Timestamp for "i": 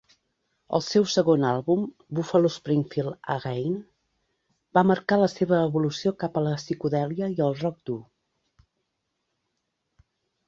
7.35-7.43